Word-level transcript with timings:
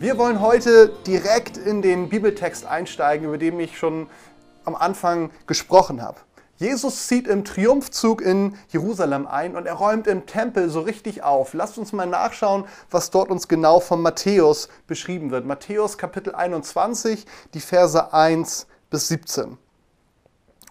Wir 0.00 0.16
wollen 0.16 0.40
heute 0.40 0.88
direkt 1.06 1.58
in 1.58 1.82
den 1.82 2.08
Bibeltext 2.08 2.64
einsteigen, 2.64 3.26
über 3.26 3.36
den 3.36 3.60
ich 3.60 3.76
schon 3.76 4.08
am 4.64 4.74
Anfang 4.74 5.30
gesprochen 5.46 6.00
habe. 6.00 6.16
Jesus 6.56 7.06
zieht 7.06 7.28
im 7.28 7.44
Triumphzug 7.44 8.22
in 8.22 8.56
Jerusalem 8.70 9.26
ein 9.26 9.56
und 9.56 9.66
er 9.66 9.74
räumt 9.74 10.06
im 10.06 10.24
Tempel 10.24 10.70
so 10.70 10.80
richtig 10.80 11.22
auf. 11.22 11.52
Lasst 11.52 11.76
uns 11.76 11.92
mal 11.92 12.06
nachschauen, 12.06 12.64
was 12.90 13.10
dort 13.10 13.28
uns 13.28 13.46
genau 13.46 13.78
von 13.78 14.00
Matthäus 14.00 14.70
beschrieben 14.86 15.30
wird. 15.30 15.44
Matthäus 15.44 15.98
Kapitel 15.98 16.34
21, 16.34 17.26
die 17.52 17.60
Verse 17.60 18.10
1 18.14 18.68
bis 18.88 19.08
17. 19.08 19.58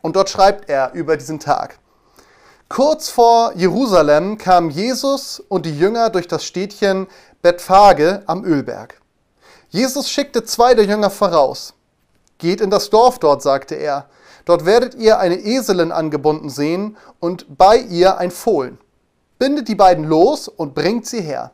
Und 0.01 0.15
dort 0.15 0.31
schreibt 0.31 0.71
er 0.71 0.93
über 0.93 1.17
diesen 1.17 1.39
Tag. 1.39 1.77
Kurz 2.67 3.09
vor 3.09 3.53
Jerusalem 3.53 4.39
kamen 4.39 4.71
Jesus 4.71 5.39
und 5.39 5.67
die 5.67 5.77
Jünger 5.77 6.09
durch 6.09 6.27
das 6.27 6.43
Städtchen 6.43 7.05
Bethphage 7.43 8.23
am 8.25 8.43
Ölberg. 8.43 8.99
Jesus 9.69 10.09
schickte 10.09 10.43
zwei 10.43 10.73
der 10.73 10.85
Jünger 10.85 11.09
voraus. 11.11 11.73
Geht 12.39 12.59
in 12.59 12.69
das 12.69 12.89
Dorf 12.89 13.19
dort, 13.19 13.41
sagte 13.43 13.75
er. 13.75 14.09
Dort 14.45 14.65
werdet 14.65 14.95
ihr 14.95 15.19
eine 15.19 15.35
Eselin 15.35 15.91
angebunden 15.91 16.49
sehen 16.49 16.97
und 17.19 17.57
bei 17.57 17.77
ihr 17.77 18.17
ein 18.17 18.31
Fohlen. 18.31 18.79
Bindet 19.37 19.67
die 19.67 19.75
beiden 19.75 20.05
los 20.05 20.47
und 20.47 20.73
bringt 20.73 21.05
sie 21.05 21.21
her. 21.21 21.51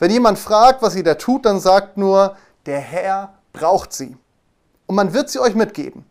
Wenn 0.00 0.10
jemand 0.10 0.38
fragt, 0.38 0.82
was 0.82 0.94
sie 0.94 1.02
da 1.02 1.14
tut, 1.14 1.46
dann 1.46 1.60
sagt 1.60 1.96
nur, 1.96 2.36
der 2.66 2.80
Herr 2.80 3.34
braucht 3.52 3.92
sie. 3.92 4.16
Und 4.86 4.96
man 4.96 5.12
wird 5.12 5.30
sie 5.30 5.38
euch 5.38 5.54
mitgeben. 5.54 6.04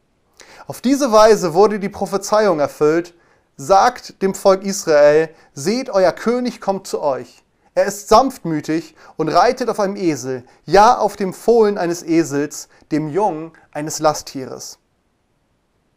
Auf 0.68 0.82
diese 0.82 1.12
Weise 1.12 1.54
wurde 1.54 1.80
die 1.80 1.90
Prophezeiung 1.90 2.60
erfüllt. 2.60 3.14
Sagt 3.58 4.22
dem 4.22 4.36
Volk 4.36 4.64
Israel, 4.64 5.30
seht, 5.54 5.90
euer 5.90 6.12
König 6.12 6.62
kommt 6.62 6.88
zu 6.88 7.02
euch. 7.02 7.44
Er 7.78 7.86
ist 7.86 8.10
sanftmütig 8.10 8.96
und 9.18 9.30
reitet 9.30 9.70
auf 9.70 9.80
einem 9.80 9.98
Esel, 9.98 10.44
ja 10.66 10.98
auf 10.98 11.16
dem 11.16 11.32
Fohlen 11.32 11.78
eines 11.78 12.02
Esels, 12.02 12.70
dem 12.92 13.08
Jungen 13.08 13.52
eines 13.72 14.00
Lasttieres. 14.00 14.80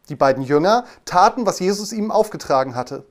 Die 0.07 0.15
beiden 0.15 0.43
Jünger 0.43 0.85
taten, 1.05 1.47
was 1.47 1.59
Jesus 1.59 1.91
ihm 1.91 2.11
aufgetragen 2.11 2.75
hatte. 2.75 3.03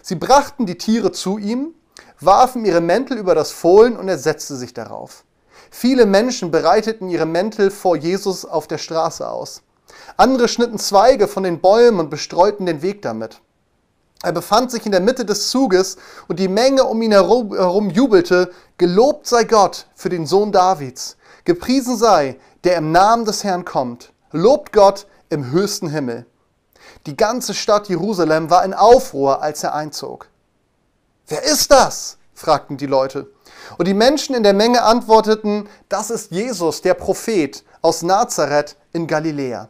Sie 0.00 0.14
brachten 0.14 0.64
die 0.64 0.78
Tiere 0.78 1.12
zu 1.12 1.36
ihm, 1.36 1.74
warfen 2.18 2.64
ihre 2.64 2.80
Mäntel 2.80 3.18
über 3.18 3.34
das 3.34 3.50
Fohlen 3.50 3.94
und 3.94 4.08
er 4.08 4.16
setzte 4.16 4.56
sich 4.56 4.72
darauf. 4.72 5.24
Viele 5.70 6.06
Menschen 6.06 6.50
bereiteten 6.50 7.10
ihre 7.10 7.26
Mäntel 7.26 7.70
vor 7.70 7.94
Jesus 7.94 8.46
auf 8.46 8.66
der 8.66 8.78
Straße 8.78 9.28
aus. 9.28 9.60
Andere 10.16 10.48
schnitten 10.48 10.78
Zweige 10.78 11.28
von 11.28 11.42
den 11.42 11.60
Bäumen 11.60 12.00
und 12.00 12.08
bestreuten 12.08 12.64
den 12.64 12.80
Weg 12.80 13.02
damit. 13.02 13.42
Er 14.22 14.32
befand 14.32 14.70
sich 14.70 14.86
in 14.86 14.92
der 14.92 15.00
Mitte 15.00 15.24
des 15.24 15.50
Zuges 15.50 15.96
und 16.28 16.38
die 16.38 16.48
Menge 16.48 16.84
um 16.84 17.02
ihn 17.02 17.12
herum, 17.12 17.90
jubelte, 17.90 18.50
Gelobt 18.78 19.26
sei 19.26 19.44
Gott 19.44 19.86
für 19.94 20.08
den 20.08 20.26
Sohn 20.26 20.50
Davids, 20.50 21.16
gepriesen 21.44 21.96
sei, 21.96 22.38
der 22.64 22.76
im 22.76 22.90
Namen 22.90 23.24
des 23.24 23.44
Herrn 23.44 23.64
kommt, 23.64 24.12
lobt 24.32 24.72
Gott 24.72 25.06
im 25.28 25.50
höchsten 25.50 25.88
Himmel. 25.88 26.26
Die 27.06 27.16
ganze 27.16 27.54
Stadt 27.54 27.88
Jerusalem 27.88 28.50
war 28.50 28.64
in 28.64 28.74
Aufruhr, 28.74 29.42
als 29.42 29.62
er 29.62 29.74
einzog. 29.74 30.28
Wer 31.28 31.42
ist 31.44 31.70
das? 31.70 32.18
fragten 32.34 32.76
die 32.76 32.86
Leute. 32.86 33.30
Und 33.78 33.86
die 33.86 33.94
Menschen 33.94 34.34
in 34.34 34.42
der 34.42 34.54
Menge 34.54 34.82
antworteten, 34.82 35.68
das 35.88 36.10
ist 36.10 36.30
Jesus, 36.30 36.82
der 36.82 36.94
Prophet 36.94 37.64
aus 37.80 38.02
Nazareth 38.02 38.76
in 38.92 39.06
Galiläa. 39.06 39.68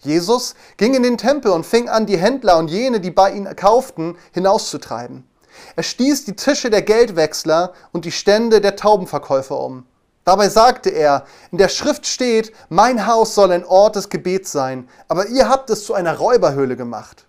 Jesus 0.00 0.54
ging 0.76 0.94
in 0.94 1.02
den 1.02 1.18
Tempel 1.18 1.52
und 1.52 1.66
fing 1.66 1.88
an, 1.88 2.06
die 2.06 2.16
Händler 2.16 2.56
und 2.58 2.68
jene, 2.68 3.00
die 3.00 3.10
bei 3.10 3.32
ihm 3.32 3.44
kauften, 3.56 4.16
hinauszutreiben. 4.32 5.24
Er 5.76 5.82
stieß 5.82 6.24
die 6.24 6.36
Tische 6.36 6.70
der 6.70 6.82
Geldwechsler 6.82 7.74
und 7.92 8.04
die 8.04 8.12
Stände 8.12 8.60
der 8.60 8.76
Taubenverkäufer 8.76 9.58
um. 9.60 9.84
Dabei 10.24 10.48
sagte 10.48 10.90
er, 10.90 11.24
in 11.50 11.58
der 11.58 11.68
Schrift 11.68 12.06
steht, 12.06 12.52
mein 12.68 13.06
Haus 13.06 13.34
soll 13.34 13.52
ein 13.52 13.64
Ort 13.64 13.96
des 13.96 14.08
Gebets 14.08 14.52
sein, 14.52 14.88
aber 15.08 15.26
ihr 15.26 15.48
habt 15.48 15.70
es 15.70 15.84
zu 15.84 15.94
einer 15.94 16.16
Räuberhöhle 16.16 16.76
gemacht. 16.76 17.26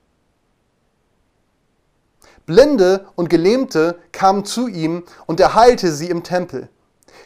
Blinde 2.45 3.07
und 3.16 3.29
Gelähmte 3.29 4.00
kamen 4.12 4.45
zu 4.45 4.68
ihm 4.68 5.03
und 5.25 5.40
er 5.40 5.56
heilte 5.56 5.91
sie 5.91 6.09
im 6.09 6.24
Tempel. 6.24 6.69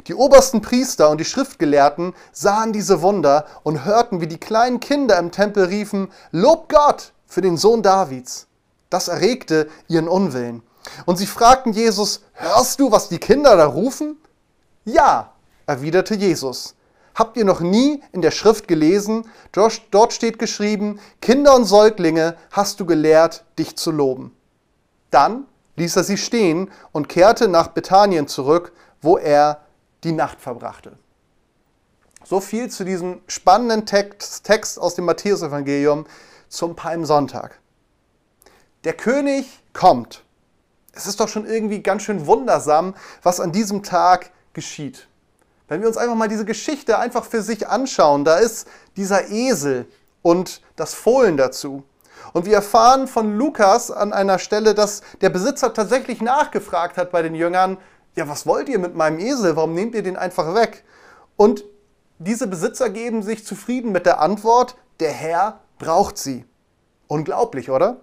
Die 0.08 0.16
obersten 0.16 0.62
Priester 0.62 1.10
und 1.10 1.20
die 1.20 1.26
Schriftgelehrten 1.26 2.14
sahen 2.32 2.74
diese 2.74 3.02
Wunder 3.02 3.46
und 3.64 3.86
hörten, 3.86 4.22
wie 4.22 4.28
die 4.28 4.40
kleinen 4.40 4.80
Kinder 4.80 5.18
im 5.18 5.32
Tempel 5.32 5.66
riefen, 5.66 6.10
Lob 6.32 6.70
Gott 6.70 7.14
für 7.28 7.42
den 7.42 7.58
Sohn 7.58 7.82
Davids. 7.82 8.48
Das 8.90 9.08
erregte 9.08 9.68
ihren 9.88 10.08
Unwillen. 10.08 10.62
Und 11.06 11.18
sie 11.18 11.26
fragten 11.26 11.74
Jesus, 11.74 12.22
hörst 12.34 12.80
du, 12.80 12.92
was 12.92 13.10
die 13.10 13.18
Kinder 13.18 13.56
da 13.58 13.66
rufen? 13.66 14.18
Ja, 14.84 15.34
erwiderte 15.66 16.16
Jesus. 16.16 16.76
Habt 17.16 17.38
ihr 17.38 17.46
noch 17.46 17.62
nie 17.62 18.04
in 18.12 18.22
der 18.22 18.32
Schrift 18.32 18.68
gelesen? 18.68 19.26
Dort 19.52 20.14
steht 20.14 20.38
geschrieben, 20.38 21.00
Kinder 21.22 21.56
und 21.56 21.66
Säuglinge 21.66 22.36
hast 22.52 22.80
du 22.80 22.86
gelehrt, 22.86 23.46
dich 23.58 23.76
zu 23.78 23.92
loben. 23.92 24.36
Dann 25.12 25.46
ließ 25.78 25.96
er 25.96 26.04
sie 26.04 26.18
stehen 26.18 26.70
und 26.92 27.10
kehrte 27.10 27.48
nach 27.48 27.70
Bethanien 27.70 28.28
zurück, 28.28 28.74
wo 29.02 29.18
er 29.18 29.62
die 30.06 30.14
Nacht 30.14 30.40
verbrachte. 30.40 30.98
So 32.24 32.40
viel 32.40 32.70
zu 32.70 32.86
diesem 32.86 33.22
spannenden 33.28 33.86
Text, 33.86 34.46
Text 34.46 34.80
aus 34.80 34.96
dem 34.96 35.06
Matthäusevangelium 35.06 36.06
zum 36.48 36.76
Palmsonntag. 36.76 37.60
Der 38.84 38.94
König 38.94 39.46
kommt. 39.74 40.24
Es 40.94 41.08
ist 41.08 41.20
doch 41.20 41.28
schon 41.28 41.46
irgendwie 41.46 41.84
ganz 41.84 42.04
schön 42.04 42.26
wundersam, 42.26 42.96
was 43.22 43.40
an 43.40 43.52
diesem 43.52 43.84
Tag 43.84 44.32
geschieht. 44.54 45.08
Wenn 45.68 45.82
wir 45.82 45.88
uns 45.88 45.98
einfach 45.98 46.16
mal 46.16 46.28
diese 46.30 46.46
Geschichte 46.46 46.98
einfach 46.98 47.26
für 47.26 47.42
sich 47.42 47.68
anschauen, 47.68 48.24
da 48.24 48.38
ist 48.38 48.68
dieser 48.96 49.30
Esel 49.30 49.88
und 50.22 50.62
das 50.76 50.94
Fohlen 50.94 51.38
dazu. 51.38 51.84
Und 52.34 52.46
wir 52.46 52.56
erfahren 52.56 53.08
von 53.08 53.38
Lukas 53.38 53.92
an 53.92 54.14
einer 54.14 54.40
Stelle, 54.40 54.74
dass 54.74 55.02
der 55.22 55.30
Besitzer 55.30 55.74
tatsächlich 55.74 56.22
nachgefragt 56.22 56.98
hat 56.98 57.12
bei 57.12 57.22
den 57.22 57.36
Jüngern, 57.36 57.78
ja, 58.16 58.28
was 58.28 58.46
wollt 58.46 58.70
ihr 58.70 58.80
mit 58.80 58.96
meinem 58.96 59.20
Esel? 59.20 59.56
Warum 59.56 59.74
nehmt 59.74 59.96
ihr 59.96 60.04
den 60.04 60.18
einfach 60.18 60.56
weg? 60.56 60.84
Und 61.36 61.66
diese 62.18 62.48
Besitzer 62.48 62.90
geben 62.90 63.24
sich 63.24 63.46
zufrieden 63.46 63.92
mit 63.92 64.06
der 64.06 64.22
Antwort, 64.22 64.76
der 65.00 65.12
Herr 65.12 65.60
braucht 65.78 66.18
sie. 66.18 66.46
Unglaublich, 67.08 67.70
oder? 67.70 67.98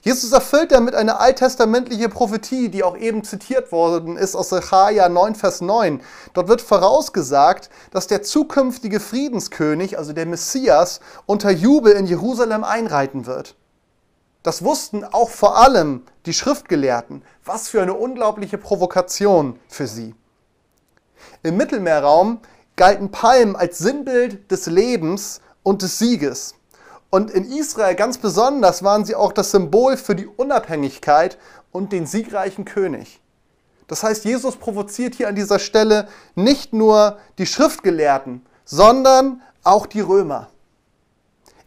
Jesus 0.00 0.32
erfüllt 0.32 0.72
damit 0.72 0.96
eine 0.96 1.20
alttestamentliche 1.20 2.08
Prophetie, 2.08 2.70
die 2.70 2.82
auch 2.82 2.96
eben 2.96 3.22
zitiert 3.22 3.70
worden 3.70 4.16
ist 4.16 4.34
aus 4.34 4.48
Zechariah 4.48 5.08
9, 5.08 5.36
Vers 5.36 5.60
9. 5.60 6.00
Dort 6.32 6.48
wird 6.48 6.60
vorausgesagt, 6.60 7.70
dass 7.92 8.08
der 8.08 8.22
zukünftige 8.22 8.98
Friedenskönig, 8.98 9.98
also 9.98 10.12
der 10.12 10.26
Messias, 10.26 11.00
unter 11.26 11.52
Jubel 11.52 11.92
in 11.92 12.06
Jerusalem 12.06 12.64
einreiten 12.64 13.26
wird. 13.26 13.54
Das 14.42 14.64
wussten 14.64 15.04
auch 15.04 15.30
vor 15.30 15.56
allem 15.56 16.02
die 16.26 16.32
Schriftgelehrten. 16.32 17.22
Was 17.44 17.68
für 17.68 17.82
eine 17.82 17.94
unglaubliche 17.94 18.58
Provokation 18.58 19.58
für 19.68 19.86
sie. 19.86 20.14
Im 21.42 21.56
Mittelmeerraum 21.56 22.40
galten 22.76 23.10
Palmen 23.10 23.54
als 23.54 23.78
Sinnbild 23.78 24.50
des 24.50 24.66
Lebens 24.66 25.40
und 25.62 25.82
des 25.82 25.98
Sieges. 25.98 26.54
Und 27.10 27.30
in 27.30 27.44
Israel 27.44 27.94
ganz 27.94 28.18
besonders 28.18 28.82
waren 28.82 29.04
sie 29.04 29.14
auch 29.14 29.32
das 29.32 29.50
Symbol 29.50 29.96
für 29.96 30.14
die 30.14 30.26
Unabhängigkeit 30.26 31.38
und 31.70 31.92
den 31.92 32.06
siegreichen 32.06 32.64
König. 32.64 33.20
Das 33.86 34.02
heißt, 34.02 34.24
Jesus 34.24 34.56
provoziert 34.56 35.14
hier 35.14 35.28
an 35.28 35.34
dieser 35.34 35.58
Stelle 35.58 36.08
nicht 36.34 36.72
nur 36.72 37.18
die 37.38 37.46
Schriftgelehrten, 37.46 38.46
sondern 38.64 39.42
auch 39.62 39.86
die 39.86 40.00
Römer. 40.00 40.48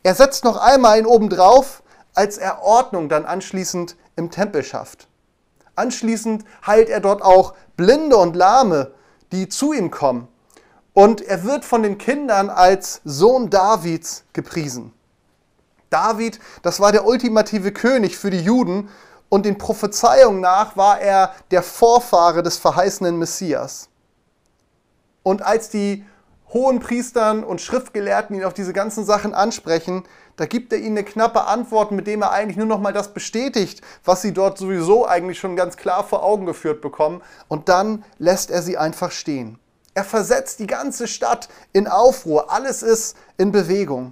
Er 0.01 0.15
setzt 0.15 0.43
noch 0.43 0.57
einmal 0.57 0.97
einen 0.97 1.05
obendrauf, 1.05 1.83
als 2.15 2.37
er 2.37 2.63
Ordnung 2.63 3.09
dann 3.09 3.25
anschließend 3.25 3.95
im 4.15 4.31
Tempel 4.31 4.63
schafft. 4.63 5.07
Anschließend 5.75 6.45
heilt 6.65 6.89
er 6.89 7.01
dort 7.01 7.21
auch 7.21 7.53
Blinde 7.75 8.17
und 8.17 8.35
Lahme, 8.35 8.91
die 9.31 9.49
zu 9.49 9.73
ihm 9.73 9.91
kommen. 9.91 10.27
Und 10.93 11.21
er 11.21 11.43
wird 11.43 11.66
von 11.66 11.84
den 11.84 11.97
Kindern 11.97 12.49
als 12.49 13.01
Sohn 13.03 13.49
Davids 13.49 14.23
gepriesen. 14.31 14.93
David, 15.90 16.40
das 16.61 16.79
war 16.79 16.91
der 16.91 17.05
ultimative 17.05 17.72
König 17.73 18.17
für 18.17 18.29
die 18.29 18.41
Juden 18.41 18.90
und 19.29 19.45
den 19.45 19.57
Prophezeiungen 19.57 20.40
nach 20.40 20.78
war 20.78 20.99
er 20.99 21.34
der 21.51 21.63
Vorfahre 21.63 22.43
des 22.43 22.57
verheißenen 22.57 23.17
Messias. 23.17 23.90
Und 25.23 25.41
als 25.41 25.69
die 25.69 26.05
hohen 26.53 26.79
Priestern 26.79 27.43
und 27.43 27.61
Schriftgelehrten 27.61 28.35
ihn 28.35 28.43
auf 28.43 28.53
diese 28.53 28.73
ganzen 28.73 29.05
Sachen 29.05 29.33
ansprechen, 29.33 30.03
da 30.37 30.45
gibt 30.45 30.73
er 30.73 30.79
ihnen 30.79 30.97
eine 30.97 31.05
knappe 31.05 31.45
Antwort, 31.45 31.91
mit 31.91 32.07
dem 32.07 32.21
er 32.21 32.31
eigentlich 32.31 32.57
nur 32.57 32.65
noch 32.65 32.79
mal 32.79 32.91
das 32.91 33.13
bestätigt, 33.13 33.81
was 34.03 34.21
sie 34.21 34.33
dort 34.33 34.57
sowieso 34.57 35.07
eigentlich 35.07 35.39
schon 35.39 35.55
ganz 35.55 35.77
klar 35.77 36.03
vor 36.03 36.23
Augen 36.23 36.45
geführt 36.45 36.81
bekommen. 36.81 37.21
Und 37.47 37.69
dann 37.69 38.03
lässt 38.17 38.51
er 38.51 38.61
sie 38.61 38.77
einfach 38.77 39.11
stehen. 39.11 39.57
Er 39.93 40.03
versetzt 40.03 40.59
die 40.59 40.67
ganze 40.67 41.07
Stadt 41.07 41.47
in 41.71 41.87
Aufruhr. 41.87 42.51
Alles 42.51 42.83
ist 42.83 43.15
in 43.37 43.53
Bewegung. 43.53 44.11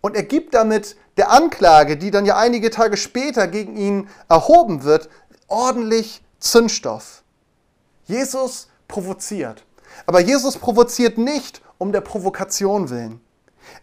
Und 0.00 0.14
er 0.14 0.22
gibt 0.22 0.54
damit 0.54 0.96
der 1.16 1.32
Anklage, 1.32 1.96
die 1.96 2.12
dann 2.12 2.26
ja 2.26 2.36
einige 2.36 2.70
Tage 2.70 2.96
später 2.96 3.48
gegen 3.48 3.76
ihn 3.76 4.08
erhoben 4.28 4.84
wird, 4.84 5.08
ordentlich 5.48 6.22
Zündstoff. 6.38 7.24
Jesus 8.04 8.68
provoziert. 8.86 9.65
Aber 10.04 10.20
Jesus 10.20 10.58
provoziert 10.58 11.16
nicht 11.16 11.62
um 11.78 11.92
der 11.92 12.02
Provokation 12.02 12.90
willen. 12.90 13.20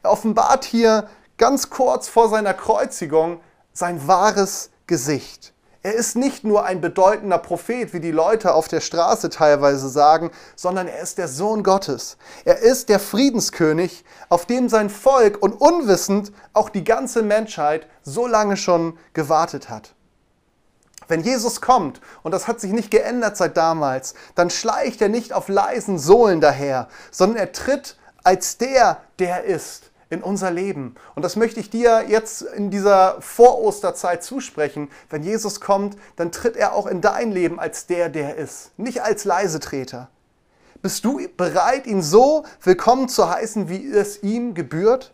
Er 0.03 0.11
offenbart 0.11 0.65
hier 0.65 1.07
ganz 1.37 1.69
kurz 1.69 2.07
vor 2.07 2.29
seiner 2.29 2.53
Kreuzigung 2.53 3.39
sein 3.73 4.07
wahres 4.07 4.69
Gesicht. 4.87 5.53
Er 5.85 5.95
ist 5.95 6.15
nicht 6.15 6.45
nur 6.45 6.63
ein 6.63 6.79
bedeutender 6.79 7.37
Prophet, 7.37 7.91
wie 7.91 7.99
die 7.99 8.11
Leute 8.11 8.53
auf 8.53 8.69
der 8.69 8.79
Straße 8.79 9.29
teilweise 9.29 9.89
sagen, 9.89 10.31
sondern 10.55 10.87
er 10.87 11.01
ist 11.01 11.17
der 11.17 11.27
Sohn 11.27 11.61
Gottes. 11.61 12.15
Er 12.45 12.59
ist 12.59 12.87
der 12.87 13.01
Friedenskönig, 13.01 14.05
auf 14.29 14.45
dem 14.45 14.69
sein 14.69 14.89
Volk 14.89 15.41
und 15.41 15.59
unwissend 15.59 16.31
auch 16.53 16.69
die 16.69 16.85
ganze 16.85 17.21
Menschheit 17.21 17.87
so 18.01 18.27
lange 18.27 18.55
schon 18.55 18.97
gewartet 19.11 19.69
hat. 19.69 19.93
Wenn 21.07 21.21
Jesus 21.21 21.61
kommt, 21.61 22.01
und 22.23 22.31
das 22.31 22.47
hat 22.47 22.59
sich 22.59 22.71
nicht 22.71 22.91
geändert 22.91 23.37
seit 23.37 23.57
damals, 23.57 24.13
dann 24.35 24.49
schleicht 24.49 25.01
er 25.01 25.09
nicht 25.09 25.33
auf 25.33 25.47
leisen 25.49 25.99
Sohlen 25.99 26.41
daher, 26.41 26.87
sondern 27.11 27.37
er 27.37 27.51
tritt 27.51 27.97
als 28.23 28.57
der, 28.57 28.97
der 29.19 29.43
ist 29.43 29.91
in 30.09 30.21
unser 30.21 30.51
Leben. 30.51 30.95
Und 31.15 31.23
das 31.23 31.35
möchte 31.35 31.59
ich 31.59 31.69
dir 31.69 32.05
jetzt 32.07 32.43
in 32.43 32.69
dieser 32.69 33.19
Vorosterzeit 33.19 34.23
zusprechen. 34.23 34.89
Wenn 35.09 35.23
Jesus 35.23 35.59
kommt, 35.59 35.97
dann 36.15 36.31
tritt 36.31 36.55
er 36.55 36.73
auch 36.73 36.85
in 36.85 37.01
dein 37.01 37.31
Leben 37.31 37.59
als 37.59 37.87
der, 37.87 38.09
der 38.09 38.35
ist, 38.35 38.77
nicht 38.77 39.01
als 39.01 39.25
Leisetreter. 39.25 40.09
Bist 40.81 41.03
du 41.05 41.19
bereit, 41.37 41.87
ihn 41.87 42.01
so 42.01 42.45
willkommen 42.61 43.09
zu 43.09 43.29
heißen, 43.29 43.69
wie 43.69 43.89
es 43.89 44.21
ihm 44.21 44.53
gebührt? 44.53 45.13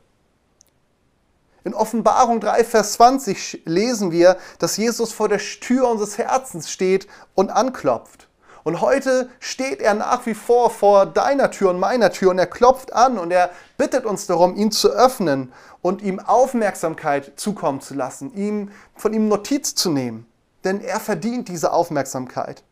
In 1.64 1.74
Offenbarung 1.74 2.40
3, 2.40 2.64
Vers 2.64 2.94
20 2.94 3.64
lesen 3.66 4.12
wir, 4.12 4.38
dass 4.60 4.78
Jesus 4.78 5.12
vor 5.12 5.28
der 5.28 5.40
Tür 5.40 5.90
unseres 5.90 6.18
Herzens 6.18 6.72
steht 6.72 7.08
und 7.36 7.50
anklopft. 7.50 8.30
Und 8.64 8.82
heute 8.82 9.30
steht 9.40 9.82
er 9.82 9.94
nach 9.94 10.26
wie 10.26 10.34
vor 10.34 10.70
vor 10.70 11.06
deiner 11.06 11.52
Tür 11.52 11.72
und 11.72 11.80
meiner 11.80 12.12
Tür 12.12 12.32
und 12.32 12.40
er 12.40 12.48
klopft 12.48 12.94
an 12.94 13.18
und 13.18 13.32
er 13.32 13.50
bittet 13.78 14.06
uns 14.06 14.28
darum, 14.28 14.56
ihn 14.56 14.72
zu 14.72 14.90
öffnen 14.90 15.52
und 15.82 16.02
ihm 16.02 16.20
Aufmerksamkeit 16.20 17.34
zukommen 17.36 17.82
zu 17.82 17.94
lassen, 17.94 18.34
ihm, 18.36 18.72
von 18.96 19.14
ihm 19.14 19.28
Notiz 19.28 19.76
zu 19.76 19.90
nehmen. 19.90 20.26
Denn 20.64 20.82
er 20.82 21.00
verdient 21.00 21.48
diese 21.48 21.72
Aufmerksamkeit. 21.72 22.64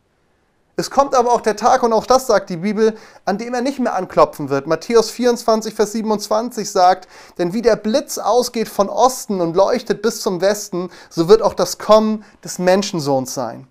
Es 0.78 0.92
kommt 0.92 1.16
aber 1.16 1.32
auch 1.32 1.40
der 1.40 1.56
Tag, 1.56 1.82
und 1.82 1.92
auch 1.92 2.06
das 2.06 2.28
sagt 2.28 2.50
die 2.50 2.58
Bibel, 2.58 2.96
an 3.24 3.36
dem 3.36 3.52
er 3.52 3.62
nicht 3.62 3.80
mehr 3.80 3.96
anklopfen 3.96 4.48
wird. 4.48 4.68
Matthäus 4.68 5.10
24, 5.10 5.74
Vers 5.74 5.90
27 5.90 6.70
sagt, 6.70 7.08
denn 7.36 7.52
wie 7.52 7.62
der 7.62 7.74
Blitz 7.74 8.16
ausgeht 8.16 8.68
von 8.68 8.88
Osten 8.88 9.40
und 9.40 9.56
leuchtet 9.56 10.02
bis 10.02 10.20
zum 10.20 10.40
Westen, 10.40 10.90
so 11.10 11.28
wird 11.28 11.42
auch 11.42 11.54
das 11.54 11.78
Kommen 11.78 12.24
des 12.44 12.60
Menschensohns 12.60 13.34
sein. 13.34 13.66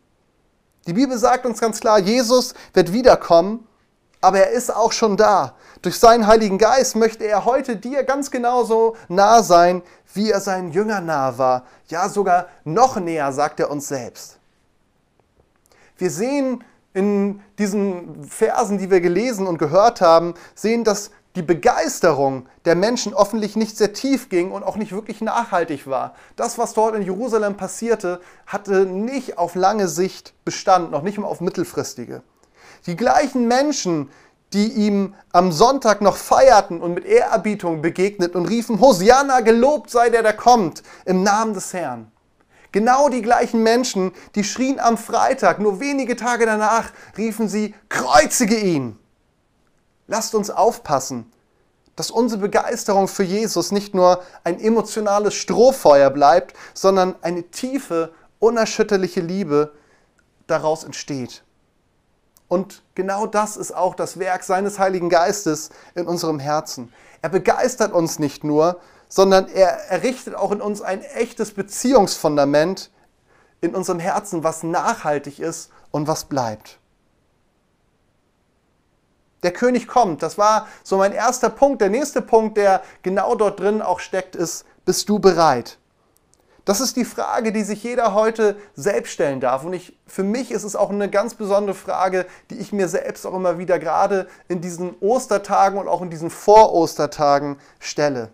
Die 0.86 0.92
Bibel 0.92 1.18
sagt 1.18 1.46
uns 1.46 1.62
ganz 1.62 1.80
klar, 1.80 1.98
Jesus 1.98 2.54
wird 2.74 2.92
wiederkommen, 2.92 3.66
aber 4.20 4.40
er 4.40 4.50
ist 4.52 4.76
auch 4.76 4.92
schon 4.92 5.16
da. 5.16 5.54
Durch 5.82 5.98
seinen 5.98 6.28
Heiligen 6.28 6.58
Geist 6.58 6.98
möchte 6.98 7.24
er 7.24 7.46
heute 7.46 7.78
dir 7.78 8.04
ganz 8.04 8.32
genauso 8.32 8.98
nah 9.08 9.42
sein, 9.44 9.82
wie 10.14 10.30
er 10.30 10.42
seinen 10.42 10.74
Jüngern 10.74 11.06
nah 11.06 11.38
war. 11.38 11.64
Ja, 11.88 12.10
sogar 12.10 12.48
noch 12.66 12.98
näher, 12.98 13.32
sagt 13.32 13.62
er 13.62 13.72
uns 13.72 13.88
selbst. 13.88 14.40
Wir 15.98 16.12
sehen 16.12 16.66
in 16.98 17.42
diesen 17.60 18.24
Versen, 18.24 18.80
die 18.80 18.90
wir 18.90 19.02
gelesen 19.02 19.46
und 19.46 19.60
gehört 19.60 20.02
haben, 20.02 20.34
sehen, 20.56 20.84
dass 20.84 21.12
die 21.36 21.44
Begeisterung 21.44 22.48
der 22.66 22.76
Menschen 22.76 23.14
offensichtlich 23.14 23.56
nicht 23.56 23.78
sehr 23.78 23.94
tief 23.94 24.30
ging 24.30 24.52
und 24.52 24.64
auch 24.64 24.78
nicht 24.78 24.92
wirklich 24.92 25.22
nachhaltig 25.22 25.86
war. 25.86 26.16
Das, 26.36 26.58
was 26.58 26.74
dort 26.74 26.96
in 26.96 27.04
Jerusalem 27.04 27.56
passierte, 27.56 28.20
hatte 28.48 28.88
nicht 28.88 29.38
auf 29.38 29.54
lange 29.54 29.88
Sicht 29.88 30.34
Bestand, 30.44 30.90
noch 30.90 31.04
nicht 31.04 31.20
mal 31.20 31.28
auf 31.28 31.40
mittelfristige. 31.40 32.24
Die 32.88 32.96
gleichen 32.96 33.48
Menschen, 33.48 34.10
die 34.54 34.72
ihm 34.72 35.14
am 35.32 35.52
Sonntag 35.52 36.02
noch 36.02 36.18
feierten 36.18 36.82
und 36.82 36.96
mit 36.96 37.06
Ehrerbietung 37.06 37.84
begegnet 37.84 38.36
und 38.36 38.48
riefen, 38.48 38.82
Hosianna, 38.82 39.42
gelobt 39.42 39.92
sei 39.92 40.10
der, 40.10 40.24
der 40.24 40.34
kommt, 40.34 40.82
im 41.06 41.22
Namen 41.22 41.54
des 41.54 41.72
Herrn. 41.74 42.12
Genau 42.72 43.10
die 43.10 43.22
gleichen 43.22 43.64
Menschen, 43.64 44.12
die 44.36 44.44
schrien 44.44 44.80
am 44.80 44.98
Freitag, 44.98 45.60
nur 45.60 45.80
wenige 45.80 46.16
Tage 46.16 46.46
danach, 46.46 46.92
riefen 47.18 47.48
sie, 47.48 47.74
kreuzige 47.90 48.58
ihn. 48.58 49.00
Lasst 50.08 50.36
uns 50.36 50.50
aufpassen, 50.50 51.32
dass 51.96 52.12
unsere 52.12 52.42
Begeisterung 52.42 53.08
für 53.08 53.24
Jesus 53.24 53.72
nicht 53.72 53.94
nur 53.94 54.22
ein 54.44 54.60
emotionales 54.60 55.34
Strohfeuer 55.34 56.10
bleibt, 56.10 56.56
sondern 56.74 57.16
eine 57.22 57.44
tiefe, 57.44 58.14
unerschütterliche 58.40 59.22
Liebe 59.22 59.74
daraus 60.46 60.84
entsteht. 60.84 61.44
Und 62.48 62.84
genau 62.96 63.26
das 63.26 63.58
ist 63.58 63.76
auch 63.76 63.96
das 63.96 64.20
Werk 64.20 64.44
seines 64.44 64.80
Heiligen 64.80 65.10
Geistes 65.10 65.70
in 65.96 66.08
unserem 66.08 66.40
Herzen. 66.40 66.94
Er 67.22 67.30
begeistert 67.30 67.92
uns 67.92 68.20
nicht 68.20 68.44
nur, 68.44 68.80
sondern 69.08 69.48
er 69.48 69.90
errichtet 69.90 70.36
auch 70.36 70.52
in 70.52 70.62
uns 70.62 70.82
ein 70.82 71.02
echtes 71.02 71.54
Beziehungsfundament 71.54 72.92
in 73.62 73.76
unserem 73.76 74.00
Herzen, 74.00 74.44
was 74.44 74.64
nachhaltig 74.64 75.40
ist 75.40 75.72
und 75.92 76.08
was 76.08 76.26
bleibt. 76.26 76.80
Der 79.44 79.52
König 79.52 79.88
kommt. 79.88 80.24
Das 80.24 80.38
war 80.38 80.68
so 80.84 80.98
mein 80.98 81.12
erster 81.12 81.50
Punkt. 81.50 81.82
Der 81.82 81.90
nächste 81.90 82.22
Punkt, 82.22 82.58
der 82.58 82.82
genau 83.04 83.36
dort 83.36 83.60
drin 83.60 83.82
auch 83.82 84.00
steckt, 84.00 84.36
ist, 84.36 84.66
bist 84.86 85.08
du 85.10 85.20
bereit? 85.20 85.78
Das 86.66 86.82
ist 86.82 86.98
die 86.98 87.06
Frage, 87.06 87.54
die 87.54 87.64
sich 87.64 87.82
jeder 87.84 88.14
heute 88.14 88.58
selbst 88.76 89.14
stellen 89.14 89.40
darf. 89.40 89.64
Und 89.64 89.72
ich, 89.72 89.98
für 90.06 90.24
mich 90.24 90.52
ist 90.52 90.66
es 90.66 90.76
auch 90.76 90.90
eine 90.90 91.10
ganz 91.10 91.36
besondere 91.36 91.76
Frage, 91.76 92.26
die 92.50 92.58
ich 92.58 92.74
mir 92.74 92.90
selbst 92.90 93.26
auch 93.26 93.34
immer 93.34 93.58
wieder 93.58 93.80
gerade 93.80 94.28
in 94.50 94.60
diesen 94.60 94.94
Ostertagen 95.00 95.80
und 95.80 95.88
auch 95.88 96.02
in 96.02 96.10
diesen 96.10 96.30
Vorostertagen 96.30 97.58
stelle. 97.80 98.32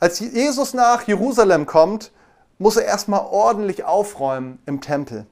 Als 0.00 0.18
Jesus 0.18 0.72
nach 0.72 1.06
Jerusalem 1.06 1.66
kommt, 1.66 2.10
muss 2.58 2.76
er 2.76 2.86
erstmal 2.86 3.20
ordentlich 3.20 3.84
aufräumen 3.84 4.58
im 4.64 4.80
Tempel. 4.80 5.26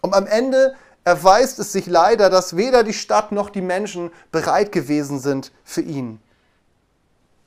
Und 0.00 0.14
am 0.14 0.28
Ende 0.28 0.76
erweist 1.02 1.58
es 1.58 1.72
sich 1.72 1.86
leider, 1.86 2.30
dass 2.30 2.56
weder 2.56 2.84
die 2.84 2.92
Stadt 2.92 3.32
noch 3.32 3.50
die 3.50 3.60
Menschen 3.60 4.12
bereit 4.30 4.70
gewesen 4.70 5.18
sind 5.18 5.52
für 5.64 5.80
ihn. 5.80 6.20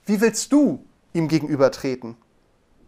Wie 0.05 0.19
willst 0.19 0.51
du 0.51 0.83
ihm 1.13 1.29
gegenübertreten? 1.29 2.17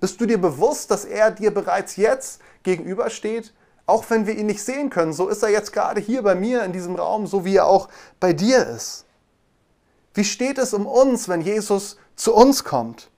Bist 0.01 0.19
du 0.19 0.25
dir 0.25 0.41
bewusst, 0.41 0.91
dass 0.91 1.05
er 1.05 1.31
dir 1.31 1.53
bereits 1.53 1.95
jetzt 1.95 2.41
gegenübersteht? 2.63 3.53
Auch 3.85 4.09
wenn 4.09 4.27
wir 4.27 4.35
ihn 4.35 4.47
nicht 4.47 4.63
sehen 4.63 4.89
können, 4.89 5.13
so 5.13 5.29
ist 5.29 5.43
er 5.43 5.49
jetzt 5.49 5.71
gerade 5.71 6.01
hier 6.01 6.23
bei 6.23 6.35
mir 6.35 6.63
in 6.63 6.73
diesem 6.73 6.95
Raum, 6.95 7.25
so 7.25 7.45
wie 7.45 7.55
er 7.55 7.67
auch 7.67 7.87
bei 8.19 8.33
dir 8.33 8.67
ist. 8.67 9.05
Wie 10.13 10.25
steht 10.25 10.57
es 10.57 10.73
um 10.73 10.85
uns, 10.85 11.29
wenn 11.29 11.39
Jesus 11.39 11.97
zu 12.17 12.33
uns 12.33 12.65
kommt? 12.65 13.09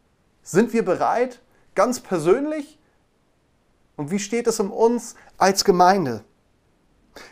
Sind 0.47 0.73
wir 0.73 0.85
bereit, 0.85 1.41
ganz 1.73 1.99
persönlich? 1.99 2.77
Und 3.97 4.11
wie 4.11 4.19
steht 4.19 4.45
es 4.45 4.59
um 4.59 4.71
uns 4.71 5.15
als 5.39 5.65
Gemeinde? 5.65 6.23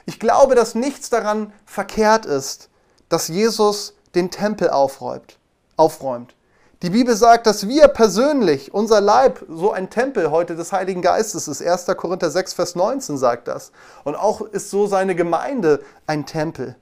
Ich 0.05 0.19
glaube, 0.19 0.55
dass 0.55 0.73
nichts 0.73 1.11
daran 1.11 1.53
verkehrt 1.63 2.25
ist, 2.25 2.69
dass 3.09 3.27
Jesus 3.27 3.93
den 4.15 4.31
Tempel 4.31 4.71
aufräumt. 4.71 5.37
aufräumt. 5.77 6.35
Die 6.81 6.89
Bibel 6.89 7.15
sagt, 7.15 7.45
dass 7.45 7.67
wir 7.67 7.87
persönlich, 7.87 8.73
unser 8.73 8.99
Leib, 8.99 9.45
so 9.47 9.71
ein 9.71 9.91
Tempel 9.91 10.31
heute 10.31 10.55
des 10.55 10.71
Heiligen 10.71 11.03
Geistes 11.03 11.47
ist. 11.47 11.61
1. 11.61 11.85
Korinther 11.95 12.31
6, 12.31 12.53
Vers 12.53 12.75
19 12.75 13.17
sagt 13.17 13.47
das. 13.47 13.71
Und 14.03 14.15
auch 14.15 14.41
ist 14.41 14.71
so 14.71 14.87
seine 14.87 15.15
Gemeinde 15.15 15.83
ein 16.07 16.25
Tempel. 16.25 16.75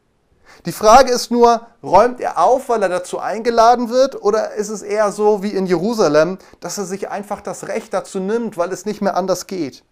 Die 0.66 0.72
Frage 0.72 1.12
ist 1.12 1.32
nur, 1.32 1.68
räumt 1.82 2.20
er 2.20 2.38
auf, 2.38 2.70
weil 2.70 2.84
er 2.84 2.90
dazu 2.90 3.20
eingeladen 3.20 3.90
wird, 3.90 4.22
oder 4.22 4.54
ist 4.54 4.70
es 4.70 4.82
eher 4.82 5.12
so 5.12 5.42
wie 5.42 5.52
in 5.52 5.66
Jerusalem, 5.66 6.38
dass 6.60 6.78
er 6.78 6.86
sich 6.86 7.10
einfach 7.10 7.42
das 7.42 7.68
Recht 7.68 7.94
dazu 7.94 8.20
nimmt, 8.20 8.58
weil 8.58 8.72
es 8.72 8.86
nicht 8.86 9.02
mehr 9.02 9.16
anders 9.16 9.48
geht? 9.48 9.84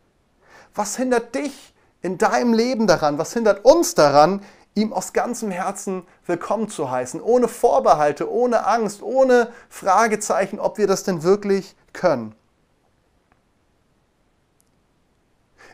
Was 0.76 0.96
hindert 0.96 1.34
dich 1.34 1.74
in 2.02 2.18
deinem 2.18 2.54
Leben 2.54 2.88
daran? 2.88 3.18
Was 3.18 3.34
hindert 3.34 3.66
uns 3.66 3.96
daran, 3.96 4.44
ihm 4.76 4.94
aus 4.94 5.14
ganzem 5.14 5.50
Herzen 5.52 6.04
willkommen 6.26 6.70
zu 6.70 6.92
heißen, 6.92 7.22
ohne 7.22 7.48
Vorbehalte, 7.48 8.32
ohne 8.32 8.66
Angst, 8.68 9.02
ohne 9.02 9.52
Fragezeichen, 9.70 10.60
ob 10.60 10.78
wir 10.78 10.88
das 10.88 11.04
denn 11.04 11.24
wirklich 11.24 11.76
können? 11.94 12.36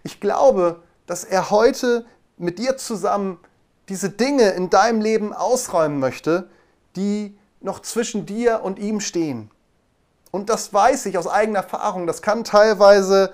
Ich 0.03 0.19
glaube, 0.19 0.81
dass 1.07 1.23
er 1.23 1.49
heute 1.49 2.05
mit 2.37 2.59
dir 2.59 2.77
zusammen 2.77 3.39
diese 3.89 4.09
Dinge 4.09 4.49
in 4.51 4.69
deinem 4.69 5.01
Leben 5.01 5.33
ausräumen 5.33 5.99
möchte, 5.99 6.49
die 6.95 7.37
noch 7.59 7.81
zwischen 7.81 8.25
dir 8.25 8.61
und 8.63 8.79
ihm 8.79 8.99
stehen. 8.99 9.51
Und 10.31 10.49
das 10.49 10.73
weiß 10.73 11.05
ich 11.05 11.17
aus 11.17 11.27
eigener 11.27 11.59
Erfahrung. 11.59 12.07
Das 12.07 12.21
kann 12.21 12.43
teilweise 12.43 13.33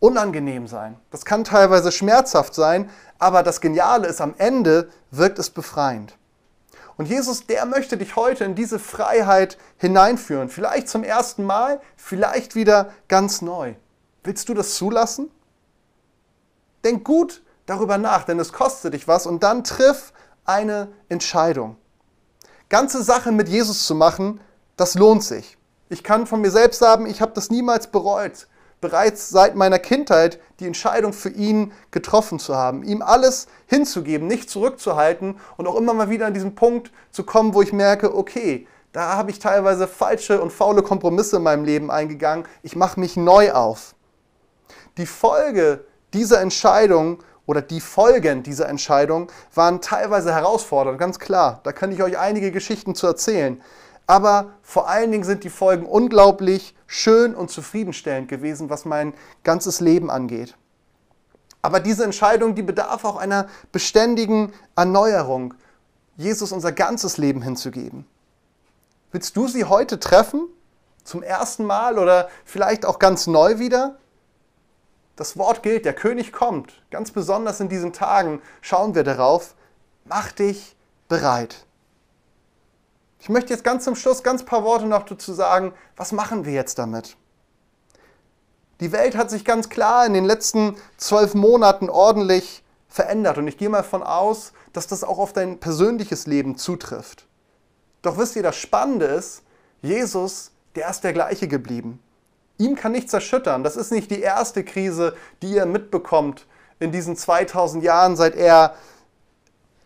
unangenehm 0.00 0.66
sein. 0.66 0.96
Das 1.10 1.24
kann 1.24 1.44
teilweise 1.44 1.92
schmerzhaft 1.92 2.54
sein, 2.54 2.90
aber 3.18 3.42
das 3.42 3.60
Geniale 3.60 4.06
ist, 4.06 4.20
am 4.20 4.34
Ende 4.38 4.90
wirkt 5.10 5.38
es 5.38 5.50
befreiend. 5.50 6.16
Und 6.96 7.06
Jesus, 7.06 7.46
der 7.46 7.64
möchte 7.66 7.96
dich 7.96 8.16
heute 8.16 8.44
in 8.44 8.54
diese 8.54 8.78
Freiheit 8.78 9.56
hineinführen. 9.76 10.48
Vielleicht 10.48 10.88
zum 10.88 11.04
ersten 11.04 11.44
Mal, 11.44 11.80
vielleicht 11.96 12.54
wieder 12.54 12.92
ganz 13.06 13.40
neu. 13.40 13.74
Willst 14.24 14.48
du 14.48 14.54
das 14.54 14.74
zulassen? 14.74 15.30
Denk 16.84 17.04
gut 17.04 17.42
darüber 17.68 17.98
nach, 17.98 18.24
denn 18.24 18.40
es 18.40 18.52
kostet 18.52 18.94
dich 18.94 19.06
was 19.06 19.26
und 19.26 19.42
dann 19.42 19.62
triff 19.62 20.12
eine 20.44 20.88
Entscheidung. 21.08 21.76
Ganze 22.68 23.02
Sachen 23.02 23.36
mit 23.36 23.48
Jesus 23.48 23.86
zu 23.86 23.94
machen, 23.94 24.40
das 24.76 24.94
lohnt 24.94 25.22
sich. 25.22 25.56
Ich 25.90 26.02
kann 26.02 26.26
von 26.26 26.40
mir 26.40 26.50
selbst 26.50 26.78
sagen, 26.78 27.06
ich 27.06 27.20
habe 27.20 27.32
das 27.34 27.50
niemals 27.50 27.88
bereut, 27.88 28.46
bereits 28.80 29.28
seit 29.28 29.54
meiner 29.54 29.78
Kindheit 29.78 30.40
die 30.60 30.66
Entscheidung 30.66 31.12
für 31.12 31.30
ihn 31.30 31.72
getroffen 31.90 32.38
zu 32.38 32.56
haben, 32.56 32.82
ihm 32.84 33.02
alles 33.02 33.48
hinzugeben, 33.66 34.26
nicht 34.26 34.50
zurückzuhalten 34.50 35.38
und 35.56 35.66
auch 35.66 35.76
immer 35.76 35.94
mal 35.94 36.10
wieder 36.10 36.26
an 36.26 36.34
diesen 36.34 36.54
Punkt 36.54 36.90
zu 37.10 37.24
kommen, 37.24 37.54
wo 37.54 37.62
ich 37.62 37.72
merke, 37.72 38.16
okay, 38.16 38.66
da 38.92 39.16
habe 39.16 39.30
ich 39.30 39.38
teilweise 39.38 39.86
falsche 39.86 40.40
und 40.40 40.52
faule 40.52 40.82
Kompromisse 40.82 41.36
in 41.36 41.42
meinem 41.42 41.64
Leben 41.64 41.90
eingegangen, 41.90 42.46
ich 42.62 42.76
mache 42.76 42.98
mich 42.98 43.16
neu 43.16 43.52
auf. 43.52 43.94
Die 44.96 45.06
Folge 45.06 45.84
dieser 46.12 46.40
Entscheidung 46.40 47.22
oder 47.48 47.62
die 47.62 47.80
Folgen 47.80 48.42
dieser 48.42 48.68
Entscheidung 48.68 49.32
waren 49.54 49.80
teilweise 49.80 50.34
herausfordernd, 50.34 50.98
ganz 50.98 51.18
klar. 51.18 51.60
Da 51.64 51.72
kann 51.72 51.90
ich 51.90 52.02
euch 52.02 52.18
einige 52.18 52.52
Geschichten 52.52 52.94
zu 52.94 53.06
erzählen. 53.06 53.62
Aber 54.06 54.50
vor 54.60 54.86
allen 54.86 55.10
Dingen 55.10 55.24
sind 55.24 55.44
die 55.44 55.50
Folgen 55.50 55.86
unglaublich 55.86 56.76
schön 56.86 57.34
und 57.34 57.50
zufriedenstellend 57.50 58.28
gewesen, 58.28 58.68
was 58.68 58.84
mein 58.84 59.14
ganzes 59.44 59.80
Leben 59.80 60.10
angeht. 60.10 60.58
Aber 61.62 61.80
diese 61.80 62.04
Entscheidung, 62.04 62.54
die 62.54 62.62
bedarf 62.62 63.06
auch 63.06 63.16
einer 63.16 63.48
beständigen 63.72 64.52
Erneuerung, 64.76 65.54
Jesus 66.18 66.52
unser 66.52 66.72
ganzes 66.72 67.16
Leben 67.16 67.40
hinzugeben. 67.40 68.04
Willst 69.10 69.34
du 69.38 69.48
sie 69.48 69.64
heute 69.64 69.98
treffen? 69.98 70.48
Zum 71.02 71.22
ersten 71.22 71.64
Mal 71.64 71.98
oder 71.98 72.28
vielleicht 72.44 72.84
auch 72.84 72.98
ganz 72.98 73.26
neu 73.26 73.58
wieder? 73.58 73.96
Das 75.18 75.36
Wort 75.36 75.64
gilt, 75.64 75.84
der 75.84 75.94
König 75.94 76.32
kommt. 76.32 76.80
Ganz 76.92 77.10
besonders 77.10 77.58
in 77.58 77.68
diesen 77.68 77.92
Tagen 77.92 78.40
schauen 78.60 78.94
wir 78.94 79.02
darauf. 79.02 79.56
Mach 80.04 80.30
dich 80.30 80.76
bereit. 81.08 81.66
Ich 83.18 83.28
möchte 83.28 83.52
jetzt 83.52 83.64
ganz 83.64 83.82
zum 83.82 83.96
Schluss 83.96 84.22
ganz 84.22 84.44
paar 84.44 84.62
Worte 84.62 84.86
noch 84.86 85.02
dazu 85.02 85.32
sagen, 85.32 85.72
was 85.96 86.12
machen 86.12 86.44
wir 86.44 86.52
jetzt 86.52 86.78
damit? 86.78 87.16
Die 88.78 88.92
Welt 88.92 89.16
hat 89.16 89.28
sich 89.28 89.44
ganz 89.44 89.68
klar 89.68 90.06
in 90.06 90.14
den 90.14 90.24
letzten 90.24 90.76
zwölf 90.98 91.34
Monaten 91.34 91.90
ordentlich 91.90 92.62
verändert 92.86 93.38
und 93.38 93.48
ich 93.48 93.58
gehe 93.58 93.68
mal 93.68 93.78
davon 93.78 94.04
aus, 94.04 94.52
dass 94.72 94.86
das 94.86 95.02
auch 95.02 95.18
auf 95.18 95.32
dein 95.32 95.58
persönliches 95.58 96.28
Leben 96.28 96.56
zutrifft. 96.56 97.26
Doch 98.02 98.18
wisst 98.18 98.36
ihr, 98.36 98.44
das 98.44 98.54
Spannende 98.54 99.06
ist, 99.06 99.42
Jesus, 99.82 100.52
der 100.76 100.88
ist 100.88 101.02
der 101.02 101.12
gleiche 101.12 101.48
geblieben. 101.48 101.98
Ihm 102.58 102.74
kann 102.74 102.92
nichts 102.92 103.12
erschüttern. 103.12 103.62
Das 103.62 103.76
ist 103.76 103.92
nicht 103.92 104.10
die 104.10 104.20
erste 104.20 104.64
Krise, 104.64 105.14
die 105.42 105.52
ihr 105.52 105.66
mitbekommt 105.66 106.46
in 106.80 106.92
diesen 106.92 107.16
2000 107.16 107.82
Jahren, 107.82 108.16
seit 108.16 108.34
er 108.36 108.74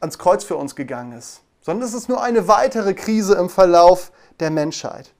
ans 0.00 0.18
Kreuz 0.18 0.42
für 0.42 0.56
uns 0.56 0.74
gegangen 0.74 1.12
ist, 1.12 1.42
sondern 1.60 1.86
es 1.88 1.94
ist 1.94 2.08
nur 2.08 2.22
eine 2.22 2.48
weitere 2.48 2.94
Krise 2.94 3.34
im 3.34 3.48
Verlauf 3.48 4.10
der 4.40 4.50
Menschheit. 4.50 5.12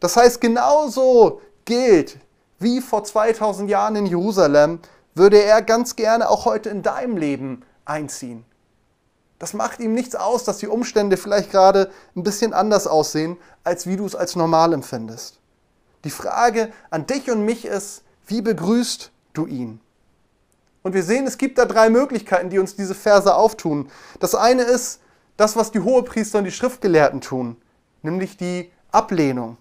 Das 0.00 0.16
heißt, 0.16 0.40
genauso 0.40 1.40
gilt 1.64 2.18
wie 2.58 2.80
vor 2.80 3.04
2000 3.04 3.70
Jahren 3.70 3.96
in 3.96 4.06
Jerusalem, 4.06 4.80
würde 5.14 5.42
er 5.42 5.62
ganz 5.62 5.94
gerne 5.94 6.28
auch 6.28 6.44
heute 6.44 6.70
in 6.70 6.82
deinem 6.82 7.16
Leben 7.16 7.62
einziehen. 7.84 8.44
Das 9.38 9.52
macht 9.52 9.80
ihm 9.80 9.94
nichts 9.94 10.14
aus, 10.14 10.44
dass 10.44 10.58
die 10.58 10.68
Umstände 10.68 11.16
vielleicht 11.16 11.50
gerade 11.50 11.90
ein 12.16 12.22
bisschen 12.22 12.52
anders 12.52 12.86
aussehen, 12.86 13.36
als 13.62 13.86
wie 13.86 13.96
du 13.96 14.06
es 14.06 14.14
als 14.14 14.36
normal 14.36 14.72
empfindest. 14.72 15.38
Die 16.04 16.10
Frage 16.10 16.72
an 16.90 17.06
dich 17.06 17.30
und 17.30 17.44
mich 17.44 17.64
ist, 17.64 18.02
wie 18.26 18.42
begrüßt 18.42 19.10
du 19.32 19.46
ihn? 19.46 19.80
Und 20.82 20.92
wir 20.92 21.02
sehen, 21.02 21.26
es 21.26 21.38
gibt 21.38 21.58
da 21.58 21.64
drei 21.64 21.88
Möglichkeiten, 21.88 22.50
die 22.50 22.58
uns 22.58 22.76
diese 22.76 22.94
Verse 22.94 23.34
auftun. 23.34 23.90
Das 24.20 24.34
eine 24.34 24.62
ist 24.62 25.00
das, 25.36 25.56
was 25.56 25.72
die 25.72 25.80
Hohepriester 25.80 26.38
und 26.38 26.44
die 26.44 26.52
Schriftgelehrten 26.52 27.22
tun, 27.22 27.56
nämlich 28.02 28.36
die 28.36 28.70
Ablehnung. 28.92 29.56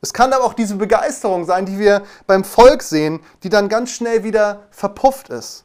Es 0.00 0.12
kann 0.12 0.32
aber 0.32 0.44
auch 0.44 0.54
diese 0.54 0.76
Begeisterung 0.76 1.44
sein, 1.44 1.66
die 1.66 1.78
wir 1.78 2.04
beim 2.26 2.44
Volk 2.44 2.82
sehen, 2.82 3.20
die 3.42 3.48
dann 3.48 3.68
ganz 3.68 3.90
schnell 3.90 4.22
wieder 4.22 4.64
verpufft 4.70 5.30
ist. 5.30 5.64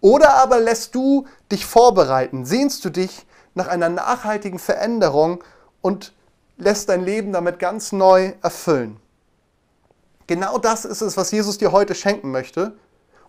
Oder 0.00 0.34
aber 0.34 0.60
lässt 0.60 0.94
du 0.94 1.26
dich 1.50 1.64
vorbereiten, 1.64 2.44
sehnst 2.44 2.84
du 2.84 2.90
dich 2.90 3.26
nach 3.54 3.68
einer 3.68 3.88
nachhaltigen 3.88 4.58
Veränderung 4.58 5.42
und 5.80 6.12
lässt 6.62 6.88
dein 6.88 7.02
Leben 7.02 7.32
damit 7.32 7.58
ganz 7.58 7.92
neu 7.92 8.32
erfüllen. 8.42 8.98
Genau 10.26 10.58
das 10.58 10.84
ist 10.84 11.00
es, 11.00 11.16
was 11.16 11.30
Jesus 11.30 11.58
dir 11.58 11.72
heute 11.72 11.94
schenken 11.94 12.30
möchte. 12.30 12.76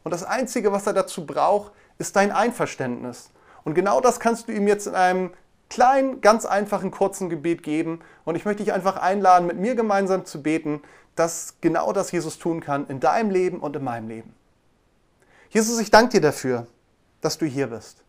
Und 0.04 0.12
das 0.12 0.24
Einzige, 0.24 0.72
was 0.72 0.88
er 0.88 0.94
dazu 0.94 1.26
braucht, 1.26 1.72
ist 1.98 2.16
dein 2.16 2.32
Einverständnis. 2.32 3.32
Und 3.64 3.74
genau 3.74 4.02
das 4.02 4.20
kannst 4.20 4.48
du 4.48 4.52
ihm 4.52 4.68
jetzt 4.68 4.88
in 4.88 4.96
einem 4.96 5.32
kleinen, 5.70 6.22
ganz 6.22 6.46
einfachen, 6.46 6.92
kurzen 6.92 7.30
Gebet 7.30 7.64
geben. 7.64 8.00
Und 8.26 8.36
ich 8.36 8.46
möchte 8.46 8.64
dich 8.64 8.74
einfach 8.74 8.98
einladen, 8.98 9.48
mit 9.48 9.58
mir 9.58 9.76
gemeinsam 9.76 10.26
zu 10.26 10.44
beten, 10.44 10.82
dass 11.16 11.56
genau 11.62 11.94
das 11.94 12.12
Jesus 12.12 12.38
tun 12.38 12.60
kann 12.60 12.88
in 12.88 13.00
deinem 13.00 13.32
Leben 13.32 13.60
und 13.60 13.76
in 13.76 13.84
meinem 13.84 14.08
Leben. 14.08 14.34
Jesus, 15.50 15.80
ich 15.80 15.92
danke 15.92 16.14
dir 16.14 16.22
dafür, 16.22 16.68
dass 17.22 17.38
du 17.38 17.46
hier 17.46 17.68
bist. 17.68 18.04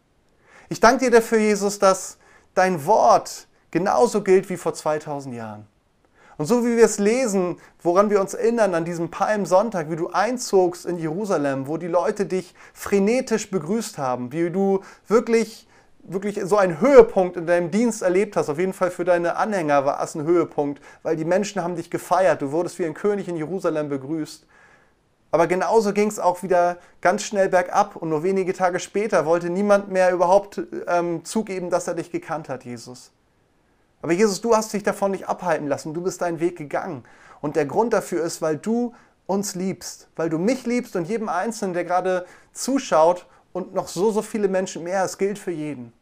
Ich 0.68 0.80
danke 0.80 1.06
dir 1.06 1.10
dafür, 1.10 1.38
Jesus, 1.38 1.78
dass 1.78 2.18
dein 2.54 2.86
Wort 2.86 3.46
genauso 3.74 4.22
gilt 4.22 4.48
wie 4.50 4.56
vor 4.56 4.72
2000 4.72 5.34
Jahren. 5.34 5.66
Und 6.38 6.46
so 6.46 6.64
wie 6.64 6.76
wir 6.76 6.84
es 6.84 7.00
lesen, 7.00 7.56
woran 7.82 8.08
wir 8.08 8.20
uns 8.20 8.32
erinnern 8.32 8.72
an 8.74 8.84
diesem 8.84 9.10
Palmsonntag, 9.10 9.90
wie 9.90 9.96
du 9.96 10.10
einzogst 10.10 10.86
in 10.86 10.96
Jerusalem, 10.96 11.66
wo 11.66 11.76
die 11.76 11.88
Leute 11.88 12.24
dich 12.24 12.54
frenetisch 12.72 13.50
begrüßt 13.50 13.98
haben, 13.98 14.30
wie 14.30 14.48
du 14.50 14.80
wirklich, 15.08 15.66
wirklich 16.04 16.40
so 16.44 16.56
einen 16.56 16.80
Höhepunkt 16.80 17.36
in 17.36 17.46
deinem 17.46 17.72
Dienst 17.72 18.02
erlebt 18.02 18.36
hast. 18.36 18.48
Auf 18.48 18.60
jeden 18.60 18.72
Fall 18.72 18.92
für 18.92 19.04
deine 19.04 19.34
Anhänger 19.34 19.84
war 19.84 20.00
es 20.00 20.14
ein 20.14 20.22
Höhepunkt, 20.22 20.80
weil 21.02 21.16
die 21.16 21.24
Menschen 21.24 21.60
haben 21.60 21.74
dich 21.74 21.90
gefeiert. 21.90 22.42
Du 22.42 22.52
wurdest 22.52 22.78
wie 22.78 22.86
ein 22.86 22.94
König 22.94 23.28
in 23.28 23.36
Jerusalem 23.36 23.88
begrüßt. 23.88 24.46
Aber 25.32 25.48
genauso 25.48 25.92
ging 25.92 26.08
es 26.08 26.20
auch 26.20 26.44
wieder 26.44 26.78
ganz 27.00 27.24
schnell 27.24 27.48
bergab 27.48 27.96
und 27.96 28.08
nur 28.08 28.22
wenige 28.22 28.52
Tage 28.52 28.78
später 28.78 29.26
wollte 29.26 29.50
niemand 29.50 29.90
mehr 29.90 30.12
überhaupt 30.12 30.62
ähm, 30.86 31.24
zugeben, 31.24 31.70
dass 31.70 31.88
er 31.88 31.94
dich 31.94 32.12
gekannt 32.12 32.48
hat, 32.48 32.64
Jesus. 32.64 33.10
Aber 34.04 34.12
Jesus, 34.12 34.42
du 34.42 34.54
hast 34.54 34.70
dich 34.75 34.82
davon 34.82 35.12
nicht 35.12 35.30
abhalten 35.30 35.66
lassen. 35.66 35.94
Du 35.94 36.02
bist 36.02 36.20
deinen 36.20 36.38
Weg 36.38 36.58
gegangen. 36.58 37.04
Und 37.40 37.56
der 37.56 37.64
Grund 37.64 37.94
dafür 37.94 38.23
ist, 38.23 38.42
weil 38.42 38.58
du 38.58 38.92
uns 39.25 39.54
liebst, 39.54 40.08
weil 40.14 40.28
du 40.28 40.37
mich 40.37 40.66
liebst 40.66 40.94
und 40.94 41.08
jedem 41.08 41.30
Einzelnen, 41.30 41.73
der 41.73 41.84
gerade 41.84 42.26
zuschaut 42.52 43.25
und 43.54 43.73
noch 43.73 43.88
so, 43.88 44.11
so 44.11 44.20
viele 44.20 44.49
Menschen 44.49 44.84
mehr. 44.84 45.02
Es 45.04 45.16
gilt 45.16 45.38
für 45.38 45.52
jeden. 45.52 45.94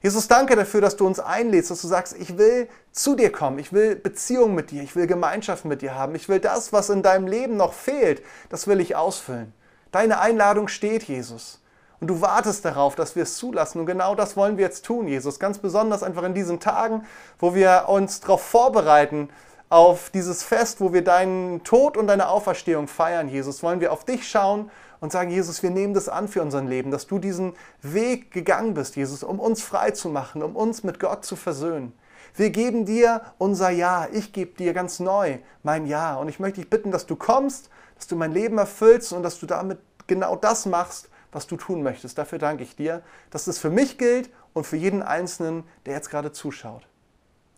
Jesus, 0.00 0.28
danke 0.28 0.54
dafür, 0.54 0.80
dass 0.80 0.94
du 0.94 1.08
uns 1.08 1.18
einlädst, 1.18 1.72
dass 1.72 1.82
du 1.82 1.88
sagst, 1.88 2.14
ich 2.16 2.38
will 2.38 2.68
zu 2.92 3.16
dir 3.16 3.32
kommen, 3.32 3.58
ich 3.58 3.72
will 3.72 3.96
Beziehung 3.96 4.54
mit 4.54 4.70
dir, 4.70 4.84
ich 4.84 4.94
will 4.94 5.08
Gemeinschaft 5.08 5.64
mit 5.64 5.82
dir 5.82 5.96
haben, 5.96 6.14
ich 6.14 6.28
will 6.28 6.38
das, 6.38 6.72
was 6.72 6.88
in 6.88 7.02
deinem 7.02 7.26
Leben 7.26 7.56
noch 7.56 7.72
fehlt, 7.72 8.22
das 8.48 8.68
will 8.68 8.78
ich 8.78 8.94
ausfüllen. 8.94 9.52
Deine 9.90 10.20
Einladung 10.20 10.68
steht, 10.68 11.02
Jesus. 11.02 11.63
Und 12.04 12.08
du 12.08 12.20
wartest 12.20 12.66
darauf, 12.66 12.96
dass 12.96 13.16
wir 13.16 13.22
es 13.22 13.38
zulassen. 13.38 13.80
Und 13.80 13.86
genau 13.86 14.14
das 14.14 14.36
wollen 14.36 14.58
wir 14.58 14.66
jetzt 14.66 14.84
tun, 14.84 15.08
Jesus. 15.08 15.38
Ganz 15.38 15.56
besonders 15.56 16.02
einfach 16.02 16.22
in 16.24 16.34
diesen 16.34 16.60
Tagen, 16.60 17.06
wo 17.38 17.54
wir 17.54 17.86
uns 17.88 18.20
darauf 18.20 18.42
vorbereiten, 18.42 19.30
auf 19.70 20.10
dieses 20.10 20.42
Fest, 20.42 20.82
wo 20.82 20.92
wir 20.92 21.02
deinen 21.02 21.64
Tod 21.64 21.96
und 21.96 22.06
deine 22.08 22.28
Auferstehung 22.28 22.88
feiern, 22.88 23.30
Jesus, 23.30 23.62
wollen 23.62 23.80
wir 23.80 23.90
auf 23.90 24.04
dich 24.04 24.28
schauen 24.28 24.70
und 25.00 25.12
sagen, 25.12 25.30
Jesus, 25.30 25.62
wir 25.62 25.70
nehmen 25.70 25.94
das 25.94 26.10
an 26.10 26.28
für 26.28 26.42
unser 26.42 26.60
Leben, 26.60 26.90
dass 26.90 27.06
du 27.06 27.18
diesen 27.18 27.54
Weg 27.80 28.30
gegangen 28.32 28.74
bist, 28.74 28.96
Jesus, 28.96 29.22
um 29.22 29.40
uns 29.40 29.62
frei 29.62 29.92
zu 29.92 30.10
machen, 30.10 30.42
um 30.42 30.56
uns 30.56 30.84
mit 30.84 31.00
Gott 31.00 31.24
zu 31.24 31.36
versöhnen. 31.36 31.94
Wir 32.34 32.50
geben 32.50 32.84
dir 32.84 33.22
unser 33.38 33.70
Ja. 33.70 34.08
Ich 34.12 34.34
gebe 34.34 34.54
dir 34.58 34.74
ganz 34.74 35.00
neu 35.00 35.38
mein 35.62 35.86
Ja. 35.86 36.16
Und 36.16 36.28
ich 36.28 36.38
möchte 36.38 36.60
dich 36.60 36.68
bitten, 36.68 36.90
dass 36.90 37.06
du 37.06 37.16
kommst, 37.16 37.70
dass 37.94 38.08
du 38.08 38.14
mein 38.14 38.32
Leben 38.32 38.58
erfüllst 38.58 39.14
und 39.14 39.22
dass 39.22 39.40
du 39.40 39.46
damit 39.46 39.78
genau 40.06 40.36
das 40.36 40.66
machst, 40.66 41.08
was 41.34 41.46
du 41.46 41.56
tun 41.56 41.82
möchtest. 41.82 42.16
Dafür 42.16 42.38
danke 42.38 42.62
ich 42.62 42.76
dir, 42.76 43.02
dass 43.30 43.46
es 43.46 43.58
für 43.58 43.70
mich 43.70 43.98
gilt 43.98 44.30
und 44.52 44.66
für 44.66 44.76
jeden 44.76 45.02
Einzelnen, 45.02 45.64
der 45.84 45.94
jetzt 45.94 46.08
gerade 46.08 46.32
zuschaut. 46.32 46.86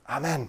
Amen. 0.05 0.49